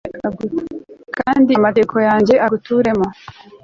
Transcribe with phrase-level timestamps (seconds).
[1.17, 3.07] kandi amategeko yanjye aguturemo